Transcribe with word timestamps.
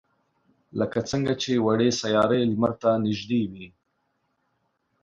لکه 0.79 0.99
څنگه 1.09 1.33
چې 1.41 1.51
وړې 1.65 1.89
سیارې 2.01 2.39
لمر 2.51 2.71
ته 2.81 2.89
نږدې 3.05 3.41
وي. 3.51 3.67